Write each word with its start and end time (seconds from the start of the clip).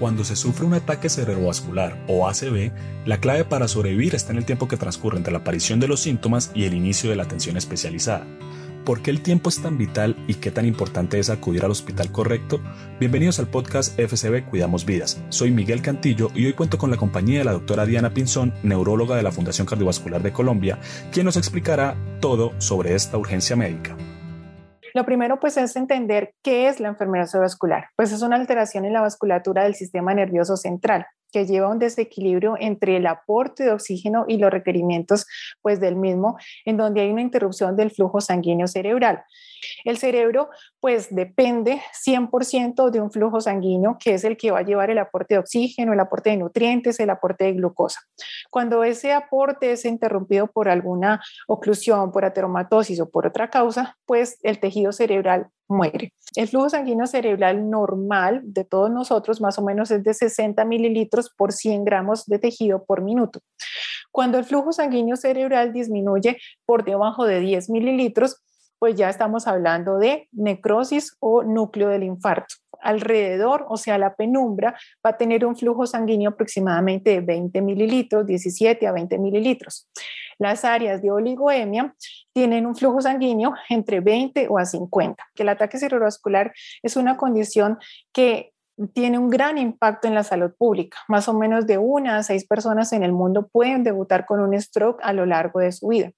Cuando 0.00 0.24
se 0.24 0.34
sufre 0.34 0.64
un 0.64 0.72
ataque 0.72 1.10
cerebrovascular 1.10 2.02
o 2.08 2.26
ACV, 2.26 2.72
la 3.04 3.20
clave 3.20 3.44
para 3.44 3.68
sobrevivir 3.68 4.14
está 4.14 4.32
en 4.32 4.38
el 4.38 4.46
tiempo 4.46 4.66
que 4.66 4.78
transcurre 4.78 5.18
entre 5.18 5.30
la 5.30 5.40
aparición 5.40 5.78
de 5.78 5.88
los 5.88 6.00
síntomas 6.00 6.52
y 6.54 6.64
el 6.64 6.72
inicio 6.72 7.10
de 7.10 7.16
la 7.16 7.24
atención 7.24 7.58
especializada. 7.58 8.26
¿Por 8.86 9.02
qué 9.02 9.10
el 9.10 9.20
tiempo 9.20 9.50
es 9.50 9.60
tan 9.60 9.76
vital 9.76 10.16
y 10.26 10.36
qué 10.36 10.50
tan 10.50 10.64
importante 10.64 11.18
es 11.18 11.28
acudir 11.28 11.66
al 11.66 11.70
hospital 11.70 12.10
correcto? 12.10 12.62
Bienvenidos 12.98 13.40
al 13.40 13.48
podcast 13.48 13.94
FCB 14.00 14.46
Cuidamos 14.48 14.86
Vidas. 14.86 15.22
Soy 15.28 15.50
Miguel 15.50 15.82
Cantillo 15.82 16.30
y 16.34 16.46
hoy 16.46 16.54
cuento 16.54 16.78
con 16.78 16.90
la 16.90 16.96
compañía 16.96 17.40
de 17.40 17.44
la 17.44 17.52
doctora 17.52 17.84
Diana 17.84 18.14
Pinzón, 18.14 18.54
neuróloga 18.62 19.16
de 19.16 19.22
la 19.22 19.32
Fundación 19.32 19.66
Cardiovascular 19.66 20.22
de 20.22 20.32
Colombia, 20.32 20.78
quien 21.12 21.26
nos 21.26 21.36
explicará 21.36 21.94
todo 22.20 22.54
sobre 22.56 22.94
esta 22.94 23.18
urgencia 23.18 23.54
médica. 23.54 23.98
Lo 24.94 25.04
primero 25.04 25.40
pues 25.40 25.56
es 25.56 25.76
entender 25.76 26.34
qué 26.42 26.68
es 26.68 26.80
la 26.80 26.88
enfermedad 26.88 27.26
cerebrovascular. 27.26 27.86
Pues 27.96 28.12
es 28.12 28.22
una 28.22 28.36
alteración 28.36 28.84
en 28.84 28.92
la 28.92 29.00
vasculatura 29.00 29.64
del 29.64 29.74
sistema 29.74 30.14
nervioso 30.14 30.56
central 30.56 31.06
que 31.30 31.46
lleva 31.46 31.68
un 31.68 31.78
desequilibrio 31.78 32.56
entre 32.58 32.96
el 32.96 33.06
aporte 33.06 33.64
de 33.64 33.72
oxígeno 33.72 34.24
y 34.28 34.38
los 34.38 34.50
requerimientos 34.50 35.26
pues 35.62 35.80
del 35.80 35.96
mismo, 35.96 36.38
en 36.64 36.76
donde 36.76 37.00
hay 37.00 37.10
una 37.10 37.22
interrupción 37.22 37.76
del 37.76 37.90
flujo 37.90 38.20
sanguíneo 38.20 38.66
cerebral. 38.66 39.24
El 39.84 39.98
cerebro 39.98 40.50
pues 40.80 41.14
depende 41.14 41.82
100% 42.06 42.90
de 42.90 43.00
un 43.00 43.10
flujo 43.10 43.40
sanguíneo 43.40 43.98
que 43.98 44.14
es 44.14 44.24
el 44.24 44.36
que 44.36 44.50
va 44.50 44.60
a 44.60 44.64
llevar 44.64 44.90
el 44.90 44.98
aporte 44.98 45.34
de 45.34 45.40
oxígeno, 45.40 45.92
el 45.92 46.00
aporte 46.00 46.30
de 46.30 46.38
nutrientes, 46.38 46.98
el 47.00 47.10
aporte 47.10 47.44
de 47.44 47.52
glucosa. 47.52 48.00
Cuando 48.50 48.84
ese 48.84 49.12
aporte 49.12 49.72
es 49.72 49.84
interrumpido 49.84 50.46
por 50.46 50.68
alguna 50.68 51.20
oclusión, 51.46 52.12
por 52.12 52.24
ateromatosis 52.24 53.00
o 53.00 53.10
por 53.10 53.26
otra 53.26 53.50
causa, 53.50 53.98
pues 54.06 54.38
el 54.42 54.58
tejido 54.60 54.92
cerebral 54.92 55.50
muere. 55.70 56.12
El 56.36 56.48
flujo 56.48 56.68
sanguíneo 56.68 57.06
cerebral 57.06 57.70
normal 57.70 58.40
de 58.44 58.64
todos 58.64 58.90
nosotros 58.90 59.40
más 59.40 59.58
o 59.58 59.62
menos 59.62 59.90
es 59.90 60.02
de 60.04 60.14
60 60.14 60.64
mililitros 60.64 61.30
por 61.30 61.52
100 61.52 61.84
gramos 61.84 62.26
de 62.26 62.38
tejido 62.38 62.84
por 62.84 63.02
minuto. 63.02 63.40
Cuando 64.12 64.38
el 64.38 64.44
flujo 64.44 64.72
sanguíneo 64.72 65.16
cerebral 65.16 65.72
disminuye 65.72 66.38
por 66.66 66.84
debajo 66.84 67.24
de 67.24 67.40
10 67.40 67.70
mililitros, 67.70 68.42
pues 68.80 68.94
ya 68.94 69.10
estamos 69.10 69.46
hablando 69.46 69.98
de 69.98 70.28
necrosis 70.32 71.16
o 71.20 71.42
núcleo 71.44 71.88
del 71.90 72.02
infarto. 72.02 72.54
Alrededor, 72.80 73.66
o 73.68 73.76
sea, 73.76 73.98
la 73.98 74.14
penumbra, 74.14 74.74
va 75.04 75.10
a 75.10 75.16
tener 75.18 75.44
un 75.44 75.54
flujo 75.54 75.86
sanguíneo 75.86 76.30
aproximadamente 76.30 77.10
de 77.10 77.20
20 77.20 77.60
mililitros, 77.60 78.26
17 78.26 78.86
a 78.86 78.92
20 78.92 79.18
mililitros. 79.18 79.86
Las 80.38 80.64
áreas 80.64 81.02
de 81.02 81.10
oligoemia 81.10 81.94
tienen 82.32 82.66
un 82.66 82.76
flujo 82.76 83.00
sanguíneo 83.00 83.54
entre 83.68 84.00
20 84.00 84.48
o 84.48 84.58
a 84.58 84.64
50. 84.64 85.22
Que 85.34 85.42
el 85.42 85.48
ataque 85.48 85.78
cerebrovascular 85.78 86.52
es 86.82 86.96
una 86.96 87.16
condición 87.16 87.78
que 88.12 88.52
tiene 88.88 89.18
un 89.18 89.28
gran 89.28 89.58
impacto 89.58 90.08
en 90.08 90.14
la 90.14 90.24
salud 90.24 90.52
pública. 90.56 90.98
Más 91.08 91.28
o 91.28 91.34
menos 91.34 91.66
de 91.66 91.78
una 91.78 92.16
a 92.16 92.22
seis 92.22 92.46
personas 92.46 92.92
en 92.92 93.02
el 93.02 93.12
mundo 93.12 93.48
pueden 93.48 93.84
debutar 93.84 94.26
con 94.26 94.40
un 94.40 94.58
stroke 94.58 95.00
a 95.02 95.12
lo 95.12 95.26
largo 95.26 95.60
de 95.60 95.72
su 95.72 95.88
vida. 95.88 96.12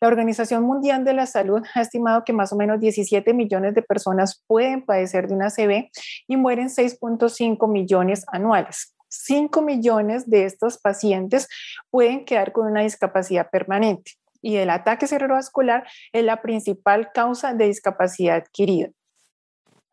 La 0.00 0.08
Organización 0.08 0.62
Mundial 0.62 1.04
de 1.04 1.14
la 1.14 1.26
Salud 1.26 1.62
ha 1.74 1.80
estimado 1.80 2.24
que 2.24 2.32
más 2.32 2.52
o 2.52 2.56
menos 2.56 2.80
17 2.80 3.34
millones 3.34 3.74
de 3.74 3.82
personas 3.82 4.42
pueden 4.46 4.84
padecer 4.84 5.28
de 5.28 5.34
una 5.34 5.46
ACV 5.46 5.90
y 6.28 6.36
mueren 6.36 6.68
6.5 6.68 7.68
millones 7.70 8.24
anuales. 8.28 8.94
5 9.08 9.62
millones 9.62 10.28
de 10.28 10.44
estos 10.44 10.78
pacientes 10.78 11.48
pueden 11.90 12.24
quedar 12.24 12.52
con 12.52 12.66
una 12.66 12.82
discapacidad 12.82 13.48
permanente 13.50 14.12
y 14.44 14.56
el 14.56 14.68
ataque 14.68 15.06
cerebrovascular 15.06 15.84
es 16.12 16.22
la 16.22 16.42
principal 16.42 17.10
causa 17.12 17.54
de 17.54 17.64
discapacidad 17.64 18.36
adquirida. 18.36 18.90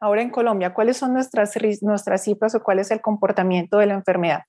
Ahora 0.03 0.23
en 0.23 0.31
Colombia, 0.31 0.73
¿cuáles 0.73 0.97
son 0.97 1.13
nuestras, 1.13 1.53
nuestras 1.83 2.23
cifras 2.23 2.55
o 2.55 2.63
cuál 2.63 2.80
es 2.80 2.89
el 2.89 3.02
comportamiento 3.02 3.77
de 3.77 3.85
la 3.85 3.94
enfermedad? 3.94 4.41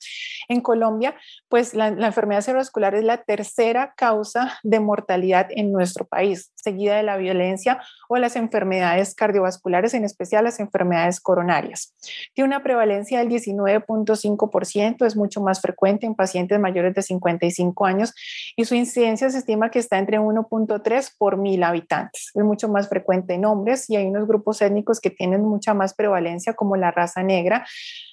En 0.49 0.63
Colombia, 0.63 1.15
pues 1.51 1.75
la, 1.75 1.89
enfermedad 1.89 2.41
cerebrovascular 2.41 2.95
es 2.95 3.05
la 3.05 3.19
tercera 3.19 3.93
causa 3.95 4.59
de 4.63 4.81
mortalidad 4.81 5.49
en 5.51 5.71
nuestro 5.71 6.07
país, 6.07 6.51
seguida 6.55 6.97
de 6.97 7.03
la 7.03 7.19
violencia 7.19 7.83
o 8.09 8.17
las 8.17 8.37
enfermedades 8.37 9.15
cardiovasculares, 9.15 9.93
en 9.93 10.05
especial 10.05 10.45
las 10.45 10.59
enfermedades 10.59 11.21
coronarias. 11.21 11.95
Tiene 12.33 12.49
una 12.49 12.63
prevalencia 12.63 13.19
del 13.19 13.29
19.5%, 13.29 15.05
es 15.05 15.17
mucho 15.17 15.43
más 15.43 15.61
frecuente 15.61 16.07
en 16.07 16.15
pacientes 16.15 16.59
mayores 16.61 16.95
de 16.95 17.03
55 17.03 17.85
años 17.85 18.15
y 18.57 18.65
su 18.65 18.75
incidencia 18.75 19.29
se 19.29 19.37
estima 19.37 19.71
que 19.71 19.81
está 19.81 19.99
entre 19.99 20.19
1.3 20.19 21.15
por 21.19 21.37
mil 21.37 21.63
habitantes. 21.63 22.31
Es 22.35 22.43
mucho 22.43 22.71
más 22.71 22.89
frecuente 22.89 23.35
en 23.35 23.45
hombres 23.45 23.91
y 23.91 23.97
hay 23.97 24.07
unos 24.07 24.27
grupos 24.27 24.63
étnicos 24.63 24.99
que 24.99 25.11
tienen 25.11 25.42
mucha 25.45 25.75
más 25.75 25.95
prevalencia, 25.95 26.55
como 26.55 26.77
la 26.77 26.91
raza 26.91 27.23
negra. 27.23 27.67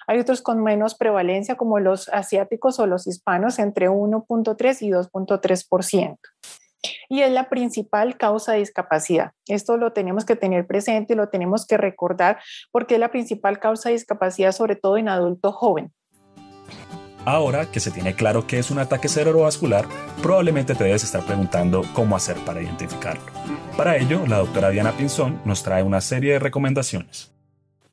Hay 0.07 0.19
otros 0.19 0.41
con 0.41 0.63
menos 0.63 0.95
prevalencia, 0.95 1.56
como 1.56 1.79
los 1.79 2.09
asiáticos 2.09 2.79
o 2.79 2.88
los 2.88 3.07
hispanos, 3.07 3.59
entre 3.59 3.90
1.3 3.90 4.81
y 4.81 4.90
2.3% 4.91 6.18
y 7.09 7.22
es 7.22 7.31
la 7.31 7.50
principal 7.50 8.18
causa 8.18 8.53
de 8.53 8.59
discapacidad. 8.59 9.31
Esto 9.47 9.78
lo 9.78 9.94
tenemos 9.94 10.25
que 10.25 10.35
tener 10.35 10.66
presente, 10.66 11.16
lo 11.16 11.29
tenemos 11.29 11.66
que 11.66 11.78
recordar 11.78 12.39
porque 12.72 12.95
es 12.95 13.00
la 13.00 13.12
principal 13.12 13.59
causa 13.59 13.89
de 13.89 13.95
discapacidad, 13.95 14.51
sobre 14.51 14.75
todo 14.75 14.97
en 14.97 15.09
adulto 15.09 15.51
joven. 15.51 15.91
Ahora 17.25 17.69
que 17.69 17.80
se 17.80 17.91
tiene 17.91 18.16
claro 18.16 18.47
que 18.47 18.59
es 18.59 18.72
un 18.72 18.80
ataque 18.80 19.09
cerebrovascular, 19.09 19.85
probablemente 20.22 20.74
te 20.74 20.84
debes 20.84 21.03
estar 21.03 21.25
preguntando 21.25 21.84
cómo 21.94 22.16
hacer 22.16 22.38
para 22.46 22.62
identificarlo. 22.62 23.22
Para 23.75 23.97
ello, 23.97 24.25
la 24.25 24.38
doctora 24.38 24.69
Diana 24.69 24.94
Pinzón 24.94 25.41
nos 25.46 25.63
trae 25.63 25.84
una 25.84 26.02
serie 26.02 26.34
de 26.34 26.40
recomendaciones. 26.40 27.31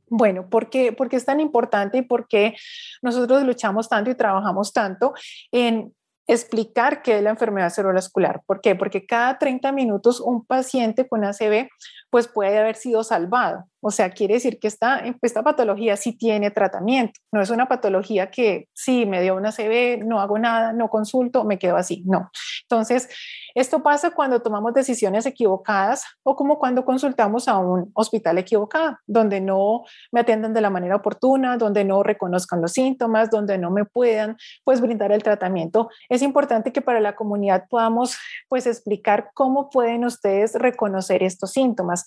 Bueno, 0.09 0.49
¿por 0.49 0.71
qué, 0.71 0.97
es 1.11 1.25
tan 1.25 1.41
importante 1.41 1.99
y 1.99 2.03
por 2.03 2.29
qué 2.29 2.55
nosotros 3.03 3.43
luchamos 3.43 3.89
tanto 3.89 4.11
y 4.11 4.15
trabajamos 4.15 4.73
tanto 4.73 5.15
en 5.51 5.93
explicar 6.29 7.03
qué 7.03 7.19
es 7.19 7.23
la 7.23 7.31
enfermedad 7.31 7.71
cerebrovascular? 7.71 8.43
¿Por 8.47 8.61
qué? 8.61 8.77
Porque 8.77 9.05
cada 9.05 9.37
30 9.39 9.73
minutos 9.73 10.21
un 10.21 10.47
paciente 10.47 11.09
con 11.09 11.25
ACV 11.25 11.69
pues 12.17 12.29
puede 12.29 12.57
haber 12.57 12.77
sido 12.77 13.05
salvado. 13.05 13.67
O 13.83 13.91
sea, 13.91 14.11
quiere 14.11 14.35
decir 14.35 14.59
que 14.59 14.69
esta, 14.69 15.03
esta 15.21 15.43
patología 15.43 15.97
sí 15.99 16.17
tiene 16.17 16.51
tratamiento. 16.51 17.21
No 17.31 17.43
es 17.43 17.51
una 17.51 17.69
patología 17.69 18.31
que 18.31 18.69
sí 18.73 19.05
me 19.05 19.21
dio 19.21 19.37
una 19.37 19.53
CB, 19.53 20.03
no 20.05 20.19
hago 20.19 20.39
nada, 20.39 20.73
no 20.73 20.89
consulto, 20.89 21.45
me 21.45 21.59
quedo 21.59 21.77
así. 21.77 22.03
No. 22.07 22.31
Entonces, 22.63 23.09
esto 23.55 23.83
pasa 23.83 24.11
cuando 24.11 24.41
tomamos 24.41 24.75
decisiones 24.75 25.25
equivocadas 25.27 26.05
o 26.25 26.35
como 26.37 26.59
cuando 26.59 26.85
consultamos 26.85 27.49
a 27.49 27.59
un 27.59 27.91
hospital 27.95 28.39
equivocado, 28.39 28.97
donde 29.07 29.41
no 29.41 29.85
me 30.11 30.21
atiendan 30.21 30.53
de 30.53 30.63
la 30.63 30.71
manera 30.71 30.97
oportuna, 30.97 31.57
donde 31.57 31.85
no 31.85 32.03
reconozcan 32.03 32.61
los 32.61 32.73
síntomas, 32.73 33.31
donde 33.31 33.59
no 33.59 33.71
me 33.71 33.85
puedan 33.85 34.37
pues 34.65 34.81
brindar 34.81 35.13
el 35.13 35.23
tratamiento. 35.23 35.91
Es 36.09 36.23
importante 36.23 36.73
que 36.73 36.83
para 36.83 36.99
la 36.99 37.15
comunidad 37.15 37.67
podamos 37.69 38.17
pues 38.49 38.67
explicar 38.67 39.31
cómo 39.35 39.71
pueden 39.71 40.05
ustedes 40.05 40.55
reconocer 40.55 41.23
estos 41.23 41.53
síntomas 41.53 42.06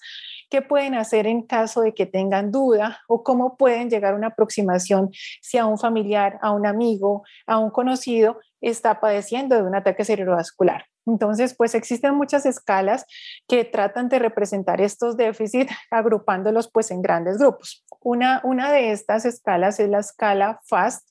qué 0.49 0.61
pueden 0.61 0.95
hacer 0.95 1.27
en 1.27 1.43
caso 1.43 1.81
de 1.81 1.93
que 1.93 2.05
tengan 2.05 2.51
duda 2.51 3.01
o 3.07 3.23
cómo 3.23 3.55
pueden 3.57 3.89
llegar 3.89 4.13
a 4.13 4.17
una 4.17 4.27
aproximación 4.27 5.09
si 5.41 5.57
a 5.57 5.65
un 5.65 5.77
familiar, 5.77 6.39
a 6.41 6.51
un 6.51 6.65
amigo, 6.65 7.23
a 7.45 7.59
un 7.59 7.69
conocido 7.69 8.39
está 8.61 8.99
padeciendo 8.99 9.55
de 9.55 9.63
un 9.63 9.75
ataque 9.75 10.03
cerebrovascular. 10.03 10.85
Entonces, 11.05 11.55
pues 11.55 11.75
existen 11.75 12.15
muchas 12.15 12.45
escalas 12.45 13.05
que 13.47 13.65
tratan 13.65 14.09
de 14.09 14.19
representar 14.19 14.81
estos 14.81 15.17
déficits 15.17 15.73
agrupándolos 15.91 16.69
pues 16.71 16.91
en 16.91 17.01
grandes 17.01 17.37
grupos. 17.37 17.83
Una, 18.01 18.41
una 18.43 18.71
de 18.71 18.91
estas 18.91 19.25
escalas 19.25 19.79
es 19.79 19.89
la 19.89 19.99
escala 19.99 20.59
FAST, 20.65 21.07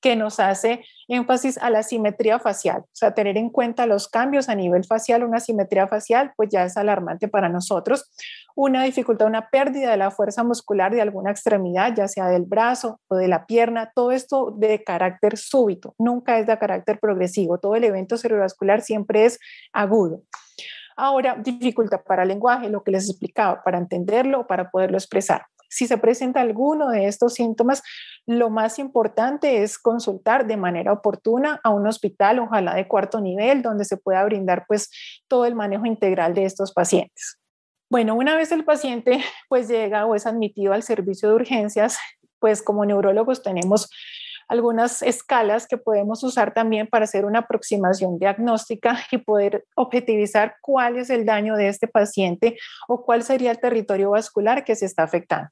que 0.00 0.16
nos 0.16 0.38
hace 0.38 0.84
énfasis 1.08 1.58
a 1.58 1.70
la 1.70 1.82
simetría 1.82 2.38
facial, 2.38 2.82
o 2.82 2.90
sea, 2.92 3.14
tener 3.14 3.36
en 3.36 3.50
cuenta 3.50 3.86
los 3.86 4.08
cambios 4.08 4.48
a 4.48 4.54
nivel 4.54 4.84
facial, 4.84 5.24
una 5.24 5.40
simetría 5.40 5.88
facial, 5.88 6.32
pues 6.36 6.50
ya 6.50 6.64
es 6.64 6.76
alarmante 6.76 7.28
para 7.28 7.48
nosotros. 7.48 8.10
Una 8.54 8.84
dificultad, 8.84 9.26
una 9.26 9.48
pérdida 9.50 9.90
de 9.90 9.96
la 9.96 10.10
fuerza 10.10 10.44
muscular 10.44 10.92
de 10.92 11.00
alguna 11.00 11.30
extremidad, 11.30 11.94
ya 11.96 12.08
sea 12.08 12.26
del 12.28 12.44
brazo 12.44 13.00
o 13.08 13.16
de 13.16 13.28
la 13.28 13.46
pierna, 13.46 13.90
todo 13.94 14.12
esto 14.12 14.54
de 14.56 14.84
carácter 14.84 15.38
súbito, 15.38 15.94
nunca 15.98 16.38
es 16.38 16.46
de 16.46 16.58
carácter 16.58 16.98
progresivo, 17.00 17.58
todo 17.58 17.74
el 17.76 17.84
evento 17.84 18.16
cerebrovascular 18.16 18.82
siempre 18.82 19.24
es 19.24 19.38
agudo. 19.72 20.22
Ahora, 20.96 21.36
dificultad 21.38 22.00
para 22.04 22.22
el 22.22 22.28
lenguaje, 22.28 22.68
lo 22.68 22.82
que 22.82 22.90
les 22.90 23.08
explicaba, 23.08 23.62
para 23.62 23.78
entenderlo, 23.78 24.48
para 24.48 24.68
poderlo 24.70 24.98
expresar. 24.98 25.46
Si 25.68 25.86
se 25.86 25.98
presenta 25.98 26.40
alguno 26.40 26.88
de 26.88 27.06
estos 27.06 27.34
síntomas, 27.34 27.82
lo 28.26 28.50
más 28.50 28.78
importante 28.78 29.62
es 29.62 29.78
consultar 29.78 30.46
de 30.46 30.56
manera 30.56 30.92
oportuna 30.92 31.60
a 31.62 31.70
un 31.70 31.86
hospital, 31.86 32.38
ojalá 32.38 32.74
de 32.74 32.88
cuarto 32.88 33.20
nivel, 33.20 33.62
donde 33.62 33.84
se 33.84 33.96
pueda 33.96 34.24
brindar 34.24 34.64
pues 34.66 34.90
todo 35.28 35.44
el 35.46 35.54
manejo 35.54 35.86
integral 35.86 36.34
de 36.34 36.44
estos 36.44 36.72
pacientes. 36.72 37.38
Bueno, 37.90 38.14
una 38.14 38.36
vez 38.36 38.52
el 38.52 38.64
paciente 38.64 39.20
pues 39.48 39.68
llega 39.68 40.04
o 40.06 40.14
es 40.14 40.26
admitido 40.26 40.72
al 40.72 40.82
servicio 40.82 41.28
de 41.30 41.36
urgencias, 41.36 41.98
pues 42.38 42.62
como 42.62 42.84
neurólogos 42.84 43.42
tenemos 43.42 43.90
algunas 44.48 45.02
escalas 45.02 45.66
que 45.66 45.76
podemos 45.76 46.24
usar 46.24 46.54
también 46.54 46.86
para 46.86 47.04
hacer 47.04 47.24
una 47.24 47.40
aproximación 47.40 48.18
diagnóstica 48.18 48.98
y 49.12 49.18
poder 49.18 49.64
objetivizar 49.76 50.56
cuál 50.62 50.96
es 50.96 51.10
el 51.10 51.24
daño 51.24 51.56
de 51.56 51.68
este 51.68 51.86
paciente 51.86 52.56
o 52.88 53.04
cuál 53.04 53.22
sería 53.22 53.50
el 53.50 53.60
territorio 53.60 54.10
vascular 54.10 54.64
que 54.64 54.74
se 54.74 54.86
está 54.86 55.02
afectando. 55.02 55.48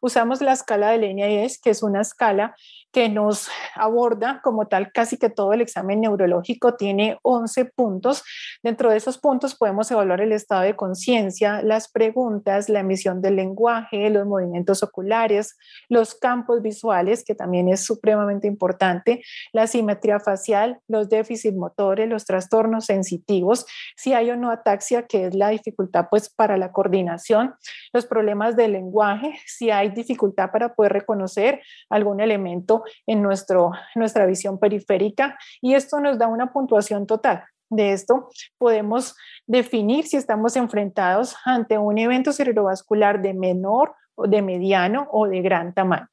Usamos 0.00 0.40
la 0.40 0.52
escala 0.52 0.90
de 0.90 0.98
10, 0.98 1.60
que 1.60 1.70
es 1.70 1.82
una 1.82 2.02
escala 2.02 2.54
que 2.92 3.08
nos 3.08 3.48
aborda 3.74 4.40
como 4.42 4.66
tal 4.66 4.92
casi 4.92 5.16
que 5.16 5.30
todo 5.30 5.52
el 5.52 5.60
examen 5.60 6.00
neurológico. 6.00 6.74
Tiene 6.74 7.18
11 7.22 7.66
puntos. 7.66 8.22
Dentro 8.62 8.90
de 8.90 8.96
esos 8.96 9.18
puntos 9.18 9.54
podemos 9.54 9.90
evaluar 9.90 10.20
el 10.20 10.32
estado 10.32 10.62
de 10.62 10.74
conciencia, 10.74 11.62
las 11.62 11.90
preguntas, 11.90 12.68
la 12.68 12.80
emisión 12.80 13.22
del 13.22 13.36
lenguaje, 13.36 14.10
los 14.10 14.26
movimientos 14.26 14.82
oculares, 14.82 15.56
los 15.88 16.14
campos 16.14 16.62
visuales, 16.62 17.24
que 17.24 17.34
también 17.34 17.68
es 17.68 17.84
supremamente 17.84 18.46
importante, 18.46 19.22
la 19.52 19.66
simetría 19.66 20.18
facial, 20.18 20.80
los 20.88 21.08
déficits 21.08 21.56
motores, 21.56 22.08
los 22.08 22.24
trastornos 22.24 22.86
sensitivos, 22.86 23.66
si 23.96 24.14
hay 24.14 24.30
o 24.30 24.36
no 24.36 24.50
ataxia, 24.50 25.06
que 25.06 25.26
es 25.26 25.34
la 25.34 25.50
dificultad 25.50 26.06
pues 26.10 26.28
para 26.28 26.56
la 26.56 26.72
coordinación, 26.72 27.54
los 27.92 28.06
problemas 28.06 28.56
del 28.56 28.72
lenguaje, 28.72 29.34
si 29.46 29.70
hay 29.70 29.90
dificultad 29.90 30.50
para 30.50 30.74
poder 30.74 30.92
reconocer 30.92 31.60
algún 31.88 32.20
elemento 32.20 32.79
en 33.06 33.22
nuestro, 33.22 33.72
nuestra 33.94 34.26
visión 34.26 34.58
periférica 34.58 35.38
y 35.60 35.74
esto 35.74 36.00
nos 36.00 36.18
da 36.18 36.28
una 36.28 36.52
puntuación 36.52 37.06
total. 37.06 37.44
De 37.70 37.92
esto 37.92 38.28
podemos 38.58 39.16
definir 39.46 40.06
si 40.06 40.16
estamos 40.16 40.56
enfrentados 40.56 41.36
ante 41.44 41.78
un 41.78 41.98
evento 41.98 42.32
cerebrovascular 42.32 43.22
de 43.22 43.32
menor 43.32 43.94
o 44.16 44.26
de 44.26 44.42
mediano 44.42 45.06
o 45.12 45.28
de 45.28 45.40
gran 45.40 45.72
tamaño. 45.72 46.08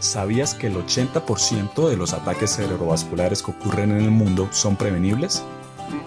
¿Sabías 0.00 0.54
que 0.54 0.66
el 0.66 0.74
80% 0.74 1.88
de 1.88 1.96
los 1.96 2.12
ataques 2.12 2.56
cerebrovasculares 2.56 3.42
que 3.42 3.52
ocurren 3.52 3.92
en 3.92 4.02
el 4.02 4.10
mundo 4.10 4.48
son 4.50 4.76
prevenibles? 4.76 5.44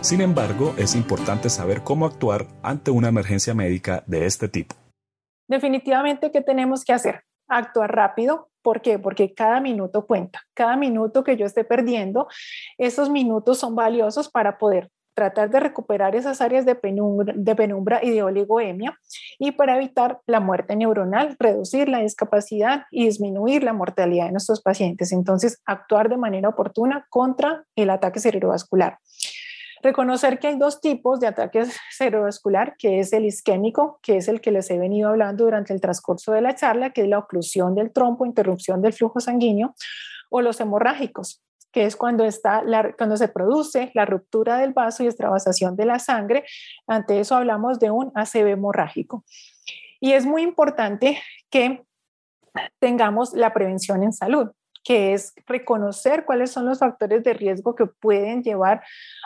Sin 0.01 0.21
embargo, 0.21 0.73
es 0.77 0.95
importante 0.95 1.49
saber 1.49 1.81
cómo 1.81 2.05
actuar 2.05 2.45
ante 2.61 2.91
una 2.91 3.07
emergencia 3.07 3.53
médica 3.53 4.03
de 4.05 4.25
este 4.25 4.49
tipo. 4.49 4.75
Definitivamente, 5.47 6.31
¿qué 6.31 6.41
tenemos 6.41 6.83
que 6.83 6.93
hacer? 6.93 7.23
Actuar 7.47 7.95
rápido. 7.95 8.49
¿Por 8.65 8.81
qué? 8.81 8.97
Porque 8.97 9.31
cada 9.35 9.61
minuto 9.61 10.07
cuenta. 10.07 10.41
Cada 10.55 10.75
minuto 10.75 11.23
que 11.23 11.37
yo 11.37 11.45
esté 11.45 11.63
perdiendo, 11.63 12.27
esos 12.79 13.11
minutos 13.11 13.59
son 13.59 13.75
valiosos 13.75 14.27
para 14.27 14.57
poder 14.57 14.89
tratar 15.13 15.51
de 15.51 15.59
recuperar 15.59 16.15
esas 16.15 16.41
áreas 16.41 16.65
de 16.65 16.73
penumbra, 16.73 18.03
y 18.03 18.09
de 18.09 18.23
oligoemia 18.23 18.97
y 19.37 19.51
para 19.51 19.75
evitar 19.77 20.19
la 20.25 20.39
muerte 20.39 20.75
neuronal, 20.75 21.35
reducir 21.39 21.89
la 21.89 21.99
discapacidad 21.99 22.85
y 22.89 23.05
disminuir 23.05 23.63
la 23.63 23.73
mortalidad 23.73 24.25
de 24.25 24.31
nuestros 24.31 24.63
pacientes. 24.63 25.11
Entonces, 25.11 25.61
actuar 25.67 26.09
de 26.09 26.17
manera 26.17 26.49
oportuna 26.49 27.05
contra 27.11 27.65
el 27.75 27.91
ataque 27.91 28.19
cerebrovascular. 28.19 28.97
Reconocer 29.85 30.39
que 30.39 30.47
hay 30.47 30.57
dos 30.57 30.81
tipos 30.81 31.19
de 31.19 31.27
ataque 31.27 31.63
cerebrovascular, 31.91 32.75
que 32.75 32.99
es 32.99 33.13
el 33.13 33.23
isquémico, 33.23 33.99
que 34.01 34.17
es 34.17 34.27
el 34.27 34.41
que 34.41 34.49
les 34.49 34.71
he 34.71 34.79
venido 34.79 35.09
hablando 35.09 35.43
durante 35.43 35.73
el 35.73 35.79
transcurso 35.79 36.31
de 36.31 36.41
la 36.41 36.55
charla, 36.55 36.89
que 36.89 37.03
es 37.03 37.07
la 37.07 37.19
oclusión 37.19 37.75
del 37.75 37.93
trompo, 37.93 38.25
interrupción 38.25 38.81
del 38.81 38.93
flujo 38.93 39.19
sanguíneo, 39.19 39.75
o 40.31 40.41
los 40.41 40.59
hemorrágicos, 40.59 41.43
que 41.71 41.85
es 41.85 41.95
cuando, 41.95 42.25
está 42.25 42.63
cuando 42.97 43.15
se 43.15 43.27
produce 43.27 43.91
la 43.93 44.05
ruptura 44.05 44.57
del 44.57 44.73
vaso 44.73 45.03
y 45.03 45.05
extravasación 45.05 45.75
de 45.75 45.85
la 45.85 45.99
sangre. 45.99 46.45
Ante 46.87 47.19
eso 47.19 47.35
hablamos 47.35 47.77
de 47.77 47.91
un 47.91 48.11
ACV 48.15 48.47
hemorrágico. 48.47 49.23
Y 49.99 50.13
es 50.13 50.25
muy 50.25 50.41
importante 50.41 51.21
que 51.51 51.85
tengamos 52.79 53.33
la 53.33 53.53
prevención 53.53 54.01
en 54.01 54.13
salud 54.13 54.49
que 54.85 55.13
es 55.13 55.33
reconocer 55.47 56.23
cuáles 56.25 56.51
son 56.51 56.65
los 56.65 56.79
factores 56.79 57.23
de 57.23 57.33
riesgo 57.33 57.75
que 57.75 57.87
pueden 57.87 58.43
llevar 58.43 58.83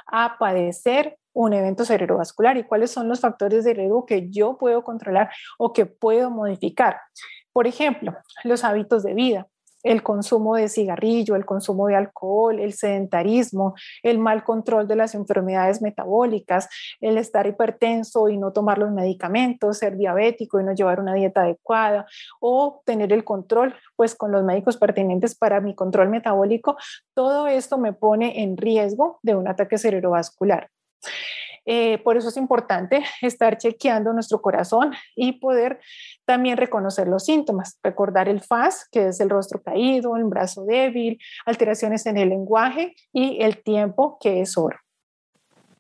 a 0.08 0.38
padecer 0.40 1.20
un 1.34 1.54
evento 1.54 1.86
cerebrovascular 1.86 2.58
y 2.58 2.64
cuáles 2.64 2.92
son 2.92 3.10
los 3.10 3.20
factores 3.20 3.66
de 3.66 3.74
riesgo 3.74 4.06
que 4.06 4.30
yo 4.30 4.58
puedo 4.58 4.84
controlar 4.84 5.30
o 5.58 5.74
que 5.74 5.86
puedo 5.86 6.32
modificar. 6.32 7.02
Por 7.52 7.68
ejemplo, 7.68 8.16
los 8.44 8.64
hábitos 8.64 9.04
de 9.04 9.14
vida 9.14 9.48
el 9.84 10.04
consumo 10.04 10.56
de 10.56 10.70
cigarrillo, 10.70 11.36
el 11.36 11.46
consumo 11.46 11.88
de 11.88 11.96
alcohol, 11.96 12.60
el 12.60 12.74
sedentarismo, 12.74 13.76
el 14.04 14.20
mal 14.20 14.44
control 14.44 14.88
de 14.88 14.96
las 14.96 15.16
enfermedades 15.16 15.82
metabólicas, 15.82 16.70
el 17.00 17.18
estar 17.18 17.48
hipertenso 17.48 18.30
y 18.30 18.38
no 18.38 18.52
tomar 18.52 18.78
los 18.78 18.92
medicamentos, 18.92 19.78
ser 19.78 19.98
diabético 19.98 20.60
y 20.60 20.64
no 20.64 20.74
llevar 20.74 21.00
una 21.00 21.14
dieta 21.14 21.42
adecuada 21.42 22.06
o 22.40 22.82
tener 22.86 23.14
el 23.14 23.24
control 23.24 23.76
pues 23.96 24.16
con 24.16 24.32
los 24.32 24.44
médicos 24.44 24.78
pertinentes 24.78 25.36
para 25.36 25.62
mi 25.62 25.76
control 25.76 26.10
metabólico, 26.10 26.78
todo 27.14 27.48
esto 27.48 27.78
me 27.78 27.94
pone 27.94 28.44
en 28.44 28.58
riesgo 28.58 29.20
de 29.24 29.36
un 29.36 29.48
ataque 29.48 29.78
cerebrovascular. 29.78 30.70
Eh, 31.66 31.98
por 32.00 32.18
eso 32.18 32.30
es 32.30 32.38
importante 32.38 33.04
estar 33.22 33.58
chequeando 33.58 34.14
nuestro 34.14 34.42
corazón 34.42 34.94
y 35.16 35.34
poder 35.34 35.80
también 36.26 36.58
reconocer 36.58 37.08
los 37.08 37.26
síntomas, 37.26 37.80
recordar 37.84 38.30
el 38.30 38.42
FAS, 38.42 38.88
que 38.92 39.08
es 39.08 39.20
el 39.20 39.30
rostro 39.30 39.62
caído, 39.62 40.16
el 40.16 40.26
brazo 40.26 40.66
débil, 40.66 41.20
alteraciones 41.46 42.06
en 42.06 42.18
el 42.18 42.30
lenguaje 42.30 42.96
y 43.12 43.42
el 43.42 43.62
tiempo, 43.64 44.18
que 44.20 44.42
es 44.42 44.58
oro. 44.58 44.78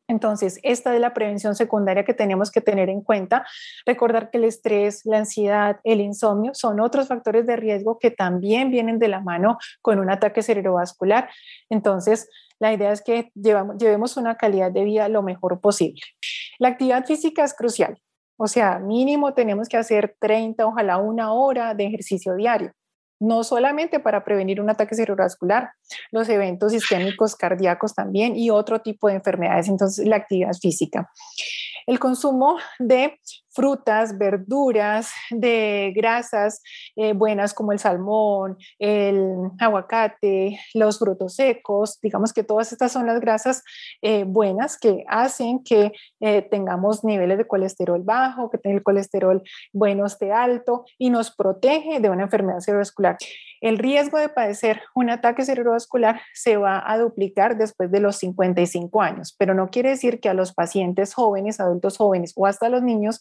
Entonces, 0.09 0.59
esta 0.63 0.93
es 0.95 0.99
la 0.99 1.13
prevención 1.13 1.55
secundaria 1.55 2.03
que 2.03 2.15
tenemos 2.15 2.49
que 2.49 2.61
tener 2.61 2.89
en 2.89 3.01
cuenta. 3.01 3.45
Recordar 3.85 4.31
que 4.31 4.39
el 4.39 4.43
estrés, 4.45 5.05
la 5.05 5.19
ansiedad, 5.19 5.79
el 5.83 6.01
insomnio 6.01 6.55
son 6.55 6.79
otros 6.79 7.07
factores 7.07 7.45
de 7.45 7.55
riesgo 7.55 7.99
que 7.99 8.09
también 8.09 8.71
vienen 8.71 8.97
de 8.97 9.07
la 9.07 9.21
mano 9.21 9.59
con 9.83 9.99
un 9.99 10.09
ataque 10.09 10.41
cerebrovascular. 10.41 11.29
Entonces, 11.69 12.27
la 12.59 12.73
idea 12.73 12.91
es 12.91 13.01
que 13.01 13.31
llevemos 13.33 14.17
una 14.17 14.35
calidad 14.35 14.71
de 14.71 14.83
vida 14.83 15.09
lo 15.09 15.23
mejor 15.23 15.59
posible. 15.61 16.01
La 16.59 16.69
actividad 16.69 17.05
física 17.05 17.43
es 17.43 17.53
crucial. 17.53 17.97
O 18.37 18.47
sea, 18.47 18.79
mínimo 18.79 19.33
tenemos 19.33 19.67
que 19.67 19.77
hacer 19.77 20.15
30, 20.19 20.65
ojalá 20.65 20.97
una 20.97 21.33
hora 21.33 21.73
de 21.73 21.85
ejercicio 21.85 22.35
diario 22.35 22.73
no 23.19 23.43
solamente 23.43 23.99
para 23.99 24.23
prevenir 24.23 24.61
un 24.61 24.69
ataque 24.69 24.95
cerebrovascular, 24.95 25.71
los 26.11 26.29
eventos 26.29 26.73
isquémicos 26.73 27.35
cardíacos 27.35 27.93
también 27.93 28.35
y 28.35 28.49
otro 28.49 28.79
tipo 28.79 29.07
de 29.07 29.15
enfermedades, 29.15 29.67
entonces 29.67 30.07
la 30.07 30.15
actividad 30.15 30.53
física. 30.53 31.09
El 31.85 31.99
consumo 31.99 32.57
de 32.79 33.19
frutas, 33.59 34.17
verduras, 34.17 35.11
de 35.31 35.91
grasas 35.93 36.63
eh, 36.95 37.11
buenas 37.11 37.53
como 37.53 37.73
el 37.73 37.79
salmón, 37.79 38.57
el 38.79 39.35
aguacate, 39.59 40.57
los 40.73 40.97
frutos 40.97 41.35
secos, 41.35 41.99
digamos 42.01 42.31
que 42.31 42.45
todas 42.45 42.71
estas 42.71 42.93
son 42.93 43.05
las 43.05 43.19
grasas 43.19 43.65
eh, 44.01 44.23
buenas 44.23 44.77
que 44.77 45.03
hacen 45.09 45.61
que 45.61 45.91
eh, 46.21 46.41
tengamos 46.41 47.03
niveles 47.03 47.37
de 47.37 47.47
colesterol 47.47 48.01
bajo, 48.01 48.49
que 48.49 48.57
tenga 48.57 48.77
el 48.77 48.83
colesterol 48.83 49.43
bueno 49.73 50.05
esté 50.05 50.31
alto 50.31 50.85
y 50.97 51.09
nos 51.09 51.29
protege 51.35 51.99
de 51.99 52.09
una 52.09 52.23
enfermedad 52.23 52.61
cerebrovascular. 52.61 53.17
El 53.59 53.77
riesgo 53.77 54.17
de 54.19 54.29
padecer 54.29 54.83
un 54.95 55.09
ataque 55.09 55.43
cerebrovascular 55.43 56.21
se 56.33 56.55
va 56.55 56.81
a 56.89 56.97
duplicar 56.97 57.57
después 57.57 57.91
de 57.91 57.99
los 57.99 58.15
55 58.15 59.01
años, 59.01 59.35
pero 59.37 59.53
no 59.53 59.69
quiere 59.69 59.89
decir 59.89 60.21
que 60.21 60.29
a 60.29 60.33
los 60.33 60.53
pacientes 60.53 61.13
jóvenes, 61.13 61.59
adultos 61.59 61.97
jóvenes 61.97 62.31
o 62.37 62.45
hasta 62.45 62.69
los 62.69 62.83
niños 62.83 63.19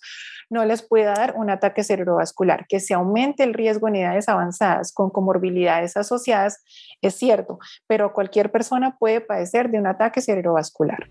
no 0.50 0.64
les 0.64 0.82
pueda 0.82 1.14
dar 1.14 1.34
un 1.36 1.50
ataque 1.50 1.84
cerebrovascular. 1.84 2.66
Que 2.68 2.80
se 2.80 2.94
aumente 2.94 3.42
el 3.44 3.54
riesgo 3.54 3.88
en 3.88 3.96
edades 3.96 4.28
avanzadas 4.28 4.92
con 4.92 5.10
comorbilidades 5.10 5.96
asociadas 5.96 6.62
es 7.02 7.14
cierto, 7.14 7.58
pero 7.86 8.12
cualquier 8.12 8.50
persona 8.50 8.96
puede 8.98 9.20
padecer 9.20 9.70
de 9.70 9.78
un 9.78 9.86
ataque 9.86 10.20
cerebrovascular. 10.20 11.08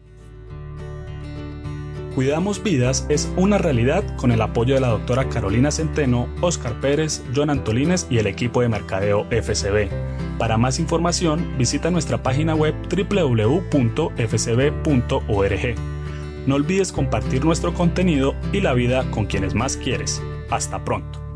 Cuidamos 2.18 2.64
Vidas 2.64 3.06
es 3.10 3.32
una 3.38 3.60
realidad 3.60 4.04
con 4.16 4.32
el 4.32 4.42
apoyo 4.42 4.74
de 4.74 4.82
la 4.82 4.88
doctora 4.88 5.30
Carolina 5.30 5.70
Centeno, 5.70 6.28
Oscar 6.42 6.74
Pérez, 6.82 7.24
John 7.36 7.52
Antolines 7.52 8.08
y 8.10 8.18
el 8.18 8.26
equipo 8.26 8.62
de 8.62 8.70
mercadeo 8.70 9.28
FCB. 9.30 9.88
Para 10.40 10.58
más 10.58 10.80
información, 10.80 11.56
visita 11.60 11.92
nuestra 11.92 12.24
página 12.24 12.56
web 12.56 12.74
www.fcb.org. 12.90 13.68
No 16.48 16.56
olvides 16.56 16.94
compartir 16.94 17.44
nuestro 17.44 17.74
contenido 17.74 18.34
y 18.54 18.62
la 18.62 18.74
vida 18.74 19.04
con 19.12 19.25
quienes 19.25 19.54
más 19.54 19.75
quieres. 19.75 20.22
Hasta 20.50 20.84
pronto. 20.86 21.27